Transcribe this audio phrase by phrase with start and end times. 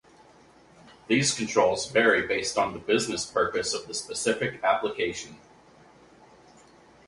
[1.05, 5.37] These controls vary based on the business purpose of the specific application.